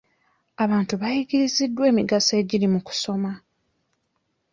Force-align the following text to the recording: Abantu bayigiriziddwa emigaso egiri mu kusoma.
Abantu 0.63 0.93
bayigiriziddwa 1.01 1.83
emigaso 1.91 2.31
egiri 2.41 2.67
mu 2.73 2.79
kusoma. 2.87 3.31